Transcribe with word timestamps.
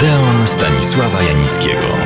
Odeon 0.00 0.46
Stanisława 0.46 1.22
Janickiego. 1.22 1.96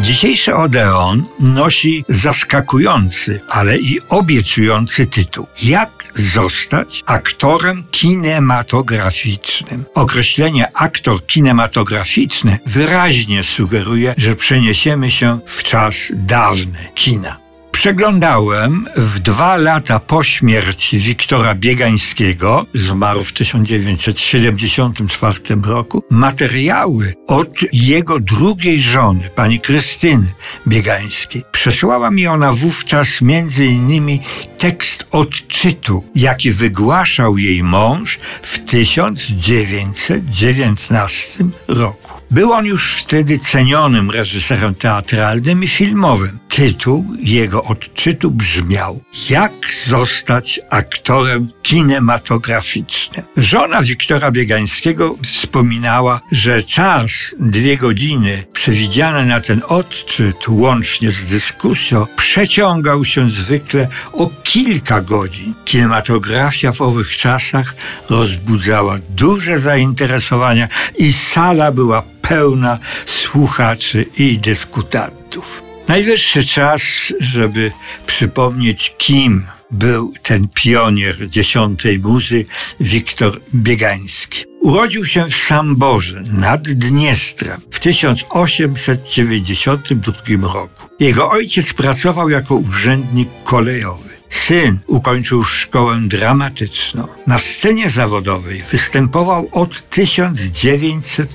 Dzisiejszy 0.00 0.54
Odeon 0.54 1.24
nosi 1.40 2.04
zaskakujący, 2.08 3.40
ale 3.48 3.78
i 3.78 4.00
obiecujący 4.08 5.06
tytuł. 5.06 5.46
Jak 5.62 5.90
zostać 6.14 7.02
aktorem 7.06 7.84
kinematograficznym? 7.90 9.84
Określenie 9.94 10.72
aktor 10.74 11.26
kinematograficzny 11.26 12.58
wyraźnie 12.66 13.42
sugeruje, 13.42 14.14
że 14.16 14.36
przeniesiemy 14.36 15.10
się 15.10 15.38
w 15.46 15.62
czas 15.62 15.96
dawny 16.12 16.78
kina. 16.94 17.41
Przeglądałem 17.82 18.86
w 18.96 19.18
dwa 19.18 19.56
lata 19.56 19.98
po 19.98 20.22
śmierci 20.22 20.98
Wiktora 20.98 21.54
Biegańskiego, 21.54 22.66
zmarł 22.74 23.24
w 23.24 23.32
1974 23.32 25.38
roku, 25.64 26.04
materiały 26.10 27.14
od 27.26 27.48
jego 27.72 28.20
drugiej 28.20 28.82
żony, 28.82 29.30
pani 29.34 29.60
Krystyny 29.60 30.26
Biegańskiej. 30.68 31.44
Przesłała 31.52 32.10
mi 32.10 32.26
ona 32.26 32.52
wówczas 32.52 33.20
między 33.20 33.66
innymi 33.66 34.20
tekst 34.58 35.06
odczytu, 35.10 36.04
jaki 36.14 36.50
wygłaszał 36.50 37.38
jej 37.38 37.62
mąż 37.62 38.18
w 38.42 38.58
1919 38.58 41.44
roku. 41.68 42.01
Był 42.30 42.52
on 42.52 42.66
już 42.66 42.94
wtedy 42.94 43.38
cenionym 43.38 44.10
reżyserem 44.10 44.74
teatralnym 44.74 45.64
i 45.64 45.68
filmowym. 45.68 46.38
Tytuł 46.48 47.06
jego 47.18 47.64
odczytu 47.64 48.30
brzmiał 48.30 49.02
Jak 49.30 49.52
zostać 49.86 50.60
aktorem 50.70 51.48
kinematograficznym. 51.62 53.24
Żona 53.36 53.82
Wiktora 53.82 54.30
Biegańskiego 54.30 55.16
wspominała, 55.22 56.20
że 56.32 56.62
czas, 56.62 57.10
dwie 57.40 57.76
godziny, 57.76 58.44
przewidziane 58.52 59.24
na 59.26 59.40
ten 59.40 59.62
odczyt, 59.68 60.48
łącznie 60.48 61.10
z 61.10 61.26
dyskusją, 61.26 62.06
przeciągał 62.16 63.04
się 63.04 63.30
zwykle 63.30 63.88
o 64.12 64.30
kilka 64.42 65.00
godzin. 65.00 65.54
Kinematografia 65.64 66.72
w 66.72 66.80
owych 66.80 67.16
czasach 67.16 67.74
rozbudzała 68.10 68.98
duże 69.10 69.58
zainteresowania 69.58 70.68
i 70.98 71.12
sala 71.12 71.72
była 71.72 72.11
pełna 72.22 72.78
słuchaczy 73.06 74.06
i 74.18 74.38
dyskutantów. 74.38 75.62
Najwyższy 75.88 76.46
czas, 76.46 76.82
żeby 77.20 77.72
przypomnieć, 78.06 78.94
kim 78.98 79.46
był 79.70 80.12
ten 80.22 80.48
pionier 80.54 81.28
dziesiątej 81.28 81.98
muzy, 81.98 82.46
Wiktor 82.80 83.40
Biegański. 83.54 84.44
Urodził 84.60 85.06
się 85.06 85.24
w 85.24 85.36
Samborze 85.36 86.22
nad 86.32 86.62
Dniestrem 86.62 87.60
w 87.70 87.80
1892 87.80 90.52
roku. 90.54 90.88
Jego 91.00 91.30
ojciec 91.30 91.72
pracował 91.72 92.30
jako 92.30 92.54
urzędnik 92.54 93.28
kolejowy. 93.44 94.12
Syn 94.32 94.78
ukończył 94.86 95.44
szkołę 95.44 95.98
dramatyczną. 96.00 97.08
Na 97.26 97.38
scenie 97.38 97.90
zawodowej 97.90 98.62
występował 98.62 99.48
od 99.52 99.90
1908 99.90 101.26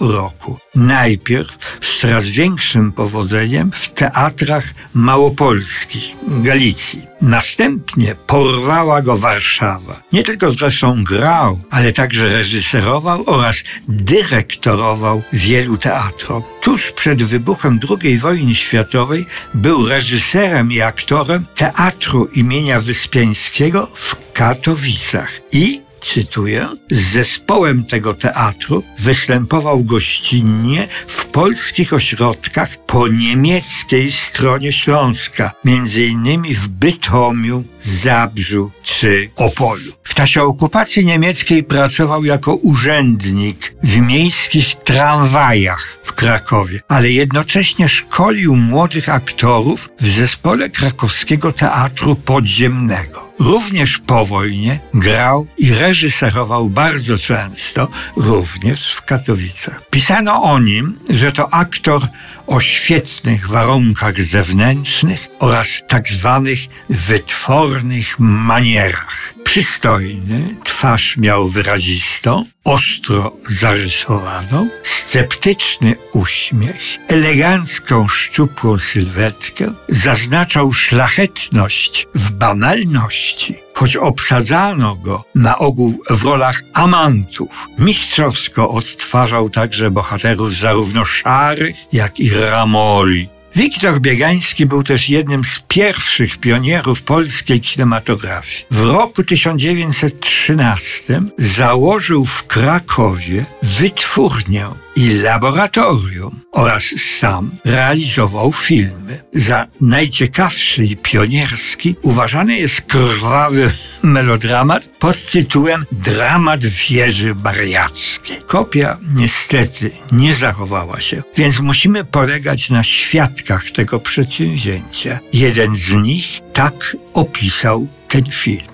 roku. 0.00 0.58
Najpierw 0.74 1.58
z 1.80 2.00
coraz 2.00 2.28
większym 2.28 2.92
powodzeniem 2.92 3.70
w 3.72 3.88
teatrach 3.88 4.64
małopolskich, 4.94 6.04
Galicji. 6.28 7.06
Następnie 7.20 8.14
porwała 8.26 9.02
go 9.02 9.16
Warszawa. 9.16 10.02
Nie 10.12 10.24
tylko 10.24 10.50
zresztą 10.50 11.04
grał, 11.04 11.60
ale 11.70 11.92
także 11.92 12.28
reżyserował 12.28 13.24
oraz 13.26 13.56
dyrektorował 13.88 15.22
wielu 15.32 15.76
teatrom. 15.76 16.42
Tuż 16.62 16.92
przed 16.92 17.22
wybuchem 17.22 17.80
II 17.90 18.18
wojny 18.18 18.54
światowej 18.54 19.26
był 19.54 19.88
reżyserem 19.88 20.72
i 20.72 20.80
aktorem 20.80 21.46
Teatru 21.54 22.24
imienia 22.24 22.80
Wyspiańskiego 22.80 23.88
w 23.94 24.32
Katowicach 24.32 25.30
i 25.52 25.89
cytuję, 26.00 26.68
z 26.90 27.12
zespołem 27.12 27.84
tego 27.84 28.14
teatru 28.14 28.82
występował 28.98 29.84
gościnnie 29.84 30.88
w 31.06 31.26
polskich 31.26 31.92
ośrodkach 31.92 32.84
po 32.86 33.08
niemieckiej 33.08 34.12
stronie 34.12 34.72
Śląska, 34.72 35.52
między 35.64 36.06
innymi 36.06 36.54
w 36.54 36.68
Bytomiu, 36.68 37.64
Zabrzu 37.82 38.70
czy 38.82 39.30
Opolu. 39.36 39.92
W 40.02 40.14
czasie 40.14 40.42
okupacji 40.42 41.04
niemieckiej 41.04 41.64
pracował 41.64 42.24
jako 42.24 42.54
urzędnik 42.54 43.74
w 43.82 43.96
miejskich 43.96 44.74
tramwajach 44.74 45.98
w 46.02 46.12
Krakowie, 46.12 46.80
ale 46.88 47.10
jednocześnie 47.10 47.88
szkolił 47.88 48.56
młodych 48.56 49.08
aktorów 49.08 49.88
w 50.00 50.06
zespole 50.06 50.70
krakowskiego 50.70 51.52
teatru 51.52 52.16
podziemnego. 52.16 53.29
Również 53.40 53.98
po 53.98 54.24
wojnie 54.24 54.80
grał 54.94 55.46
i 55.58 55.70
reżyserował 55.70 56.70
bardzo 56.70 57.18
często, 57.18 57.88
również 58.16 58.94
w 58.94 59.02
Katowicach. 59.02 59.88
Pisano 59.90 60.42
o 60.42 60.58
nim, 60.58 60.98
że 61.08 61.32
to 61.32 61.54
aktor 61.54 62.02
o 62.46 62.60
świetnych 62.60 63.48
warunkach 63.48 64.22
zewnętrznych 64.22 65.28
oraz 65.38 65.68
tak 65.88 66.08
zwanych 66.08 66.60
wytwornych 66.88 68.18
manierach. 68.18 69.34
Przystojny, 69.50 70.56
twarz 70.64 71.16
miał 71.16 71.48
wyrazistą, 71.48 72.44
ostro 72.64 73.36
zarysowaną, 73.48 74.68
sceptyczny 74.82 75.94
uśmiech, 76.12 76.98
elegancką, 77.08 78.08
szczupłą 78.08 78.78
sylwetkę, 78.78 79.72
zaznaczał 79.88 80.72
szlachetność 80.72 82.06
w 82.14 82.30
banalności. 82.30 83.54
Choć 83.74 83.96
obsadzano 83.96 84.96
go 84.96 85.24
na 85.34 85.58
ogół 85.58 86.02
w 86.10 86.24
rolach 86.24 86.62
amantów, 86.72 87.68
mistrzowsko 87.78 88.70
odtwarzał 88.70 89.50
także 89.50 89.90
bohaterów 89.90 90.56
zarówno 90.56 91.04
szarych, 91.04 91.76
jak 91.92 92.20
i 92.20 92.30
ramoli. 92.30 93.39
Wiktor 93.56 94.00
Biegański 94.00 94.66
był 94.66 94.82
też 94.82 95.08
jednym 95.08 95.44
z 95.44 95.62
pierwszych 95.68 96.38
pionierów 96.38 97.02
polskiej 97.02 97.60
kinematografii. 97.60 98.64
W 98.70 98.84
roku 98.84 99.24
1913 99.24 101.22
założył 101.38 102.24
w 102.24 102.46
Krakowie 102.46 103.44
wytwórnię 103.62 104.66
i 104.96 105.14
laboratorium 105.14 106.40
oraz 106.52 106.84
sam 107.18 107.50
realizował 107.64 108.52
filmy. 108.52 109.22
Za 109.34 109.66
najciekawszy 109.80 110.84
i 110.84 110.96
pionierski 110.96 111.96
uważany 112.02 112.56
jest 112.56 112.80
krwawy 112.80 113.72
melodramat 114.02 114.86
pod 114.98 115.30
tytułem 115.30 115.84
Dramat 115.92 116.66
wieży 116.66 117.34
bariackiej. 117.34 118.36
Kopia 118.46 118.98
niestety 119.14 119.90
nie 120.12 120.34
zachowała 120.34 121.00
się, 121.00 121.22
więc 121.36 121.60
musimy 121.60 122.04
polegać 122.04 122.70
na 122.70 122.82
świadkach 122.82 123.70
tego 123.70 124.00
przedsięwzięcia. 124.00 125.18
Jeden 125.32 125.76
z 125.76 125.92
nich 125.92 126.40
tak 126.52 126.96
opisał 127.14 127.86
ten 128.08 128.24
film. 128.24 128.69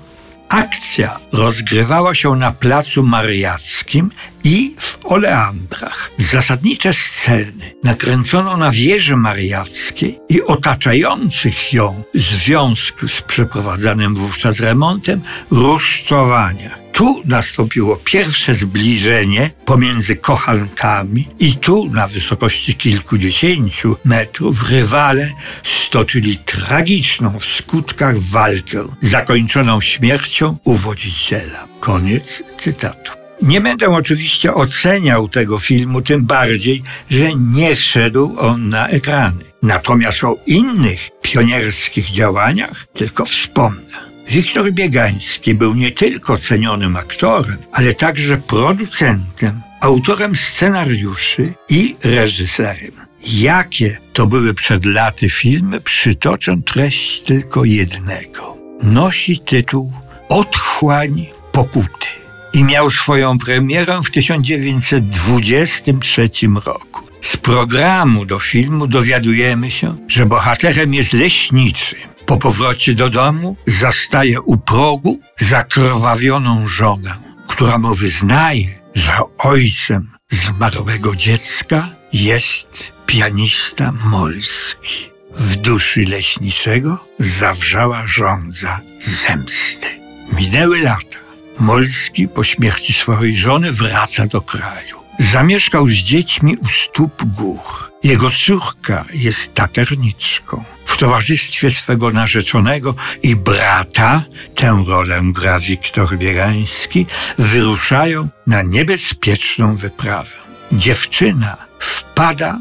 Akcja 0.48 1.18
rozgrywała 1.32 2.14
się 2.14 2.36
na 2.36 2.52
placu 2.52 3.02
Mariackim 3.02 4.10
i 4.44 4.74
w 4.78 4.98
Oleandrach. 5.04 6.10
Zasadnicze 6.18 6.94
sceny 6.94 7.74
nakręcono 7.84 8.56
na 8.56 8.70
wieży 8.70 9.16
mariackiej 9.16 10.18
i 10.28 10.42
otaczających 10.42 11.72
ją 11.72 12.02
w 12.14 12.20
związku 12.20 13.08
z 13.08 13.22
przeprowadzanym 13.22 14.14
wówczas 14.14 14.60
remontem 14.60 15.20
rusztowania. 15.50 16.85
Tu 16.96 17.22
nastąpiło 17.24 17.96
pierwsze 17.96 18.54
zbliżenie 18.54 19.50
pomiędzy 19.64 20.16
kochankami 20.16 21.28
i 21.38 21.56
tu 21.56 21.90
na 21.90 22.06
wysokości 22.06 22.74
kilkudziesięciu 22.74 23.96
metrów 24.04 24.70
rywale 24.70 25.32
stoczyli 25.62 26.38
tragiczną 26.38 27.38
w 27.38 27.44
skutkach 27.44 28.18
walkę, 28.18 28.84
zakończoną 29.00 29.80
śmiercią 29.80 30.58
uwodziciela. 30.64 31.68
Koniec 31.80 32.42
cytatu. 32.58 33.12
Nie 33.42 33.60
będę 33.60 33.88
oczywiście 33.88 34.54
oceniał 34.54 35.28
tego 35.28 35.58
filmu, 35.58 36.02
tym 36.02 36.24
bardziej, 36.24 36.82
że 37.10 37.34
nie 37.34 37.74
wszedł 37.74 38.36
on 38.38 38.68
na 38.68 38.88
ekrany. 38.88 39.44
Natomiast 39.62 40.24
o 40.24 40.36
innych 40.46 41.10
pionierskich 41.22 42.10
działaniach 42.10 42.86
tylko 42.94 43.24
wspomnę. 43.24 44.15
Wiktor 44.28 44.72
Biegański 44.72 45.54
był 45.54 45.74
nie 45.74 45.90
tylko 45.90 46.38
cenionym 46.38 46.96
aktorem, 46.96 47.56
ale 47.72 47.94
także 47.94 48.36
producentem, 48.36 49.62
autorem 49.80 50.36
scenariuszy 50.36 51.54
i 51.70 51.96
reżyserem. 52.04 52.90
Jakie 53.26 53.98
to 54.12 54.26
były 54.26 54.54
przed 54.54 54.84
laty 54.84 55.30
filmy, 55.30 55.80
przytoczę 55.80 56.56
treść 56.66 57.22
tylko 57.22 57.64
jednego. 57.64 58.56
Nosi 58.82 59.38
tytuł 59.38 59.92
Otchłań 60.28 61.26
Pokuty. 61.52 62.06
I 62.52 62.64
miał 62.64 62.90
swoją 62.90 63.38
premierę 63.38 64.00
w 64.04 64.10
1923 64.10 66.30
roku. 66.64 67.02
Z 67.22 67.36
programu 67.36 68.26
do 68.26 68.38
filmu 68.38 68.86
dowiadujemy 68.86 69.70
się, 69.70 69.96
że 70.08 70.26
bohaterem 70.26 70.94
jest 70.94 71.12
leśniczy. 71.12 71.96
Po 72.26 72.36
powrocie 72.36 72.94
do 72.94 73.10
domu 73.10 73.56
zastaje 73.66 74.40
u 74.40 74.56
progu 74.56 75.20
zakrwawioną 75.40 76.68
żonę, 76.68 77.14
która 77.48 77.78
mu 77.78 77.94
wyznaje, 77.94 78.80
że 78.94 79.12
ojcem 79.38 80.10
zmarłego 80.30 81.16
dziecka 81.16 81.88
jest 82.12 82.92
pianista 83.06 83.92
Molski. 84.04 85.10
W 85.36 85.56
duszy 85.56 86.04
leśniczego 86.04 87.04
zawrzała 87.18 88.06
żądza 88.06 88.80
zemsty. 89.26 89.86
Minęły 90.32 90.80
lata. 90.80 91.18
Molski 91.58 92.28
po 92.28 92.44
śmierci 92.44 92.92
swojej 92.92 93.36
żony 93.36 93.72
wraca 93.72 94.26
do 94.26 94.40
kraju. 94.40 94.96
Zamieszkał 95.18 95.88
z 95.88 95.92
dziećmi 95.94 96.56
u 96.56 96.66
stóp 96.66 97.22
gór. 97.24 97.92
Jego 98.04 98.30
córka 98.30 99.04
jest 99.14 99.54
taterniczką. 99.54 100.64
W 100.96 100.98
towarzystwie 100.98 101.70
swego 101.70 102.10
narzeczonego 102.10 102.94
i 103.22 103.36
brata, 103.36 104.24
tę 104.54 104.84
rolę 104.86 105.20
gra 105.24 105.58
Wiktor 105.58 106.18
Bierański, 106.18 107.06
wyruszają 107.38 108.28
na 108.46 108.62
niebezpieczną 108.62 109.76
wyprawę. 109.76 110.36
Dziewczyna 110.72 111.56
wpada 111.78 112.58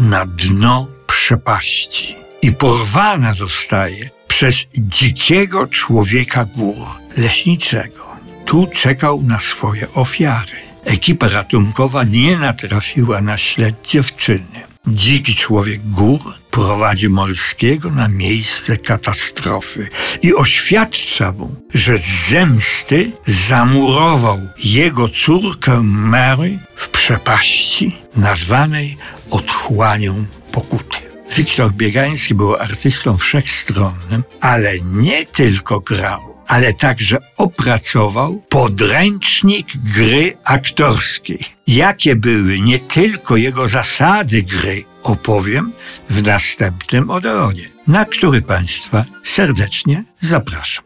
na 0.00 0.26
dno 0.26 0.86
przepaści 1.06 2.16
i 2.42 2.52
porwana 2.52 3.34
zostaje 3.34 4.10
przez 4.28 4.54
dzikiego 4.78 5.66
człowieka 5.66 6.44
gór, 6.44 6.86
leśniczego. 7.16 8.06
Tu 8.44 8.68
czekał 8.74 9.22
na 9.22 9.40
swoje 9.40 9.92
ofiary. 9.94 10.58
Ekipa 10.84 11.28
ratunkowa 11.28 12.04
nie 12.04 12.38
natrafiła 12.38 13.20
na 13.20 13.36
ślad 13.36 13.74
dziewczyny. 13.88 14.67
Dziki 14.94 15.34
człowiek 15.34 15.90
gór 15.90 16.20
prowadzi 16.50 17.08
Molskiego 17.08 17.90
na 17.90 18.08
miejsce 18.08 18.78
katastrofy 18.78 19.88
i 20.22 20.34
oświadcza 20.34 21.32
mu, 21.32 21.54
że 21.74 21.98
z 21.98 22.30
zemsty 22.30 23.12
zamurował 23.26 24.40
jego 24.64 25.08
córkę 25.08 25.82
Mary 25.82 26.58
w 26.76 26.88
przepaści 26.88 27.96
nazwanej 28.16 28.96
otchłanią 29.30 30.24
pokuty. 30.52 31.07
Wiktor 31.38 31.72
Biegański 31.72 32.34
był 32.34 32.56
artystą 32.56 33.16
wszechstronnym, 33.16 34.24
ale 34.40 34.80
nie 34.80 35.26
tylko 35.26 35.80
grał, 35.80 36.20
ale 36.46 36.74
także 36.74 37.18
opracował 37.36 38.42
podręcznik 38.48 39.66
gry 39.94 40.32
aktorskiej. 40.44 41.38
Jakie 41.66 42.16
były 42.16 42.60
nie 42.60 42.78
tylko 42.78 43.36
jego 43.36 43.68
zasady 43.68 44.42
gry, 44.42 44.84
opowiem 45.02 45.72
w 46.10 46.22
następnym 46.22 47.10
Odeonie, 47.10 47.68
na 47.86 48.04
który 48.04 48.42
Państwa 48.42 49.04
serdecznie 49.24 50.04
zapraszam. 50.20 50.84